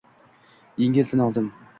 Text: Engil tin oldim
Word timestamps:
Engil 0.85 1.07
tin 1.11 1.25
oldim 1.27 1.51